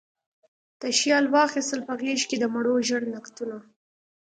تشیال 0.81 1.25
واخیستل 1.33 1.81
په 1.87 1.93
غیږکې، 2.01 2.35
د 2.39 2.43
مڼو 2.53 2.73
ژړ 2.87 3.01
نګهتونه 3.13 3.57